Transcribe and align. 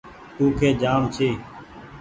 ڪوُڪي 0.35 0.69
جآم 0.81 1.01
ڇي۔ 1.13 1.29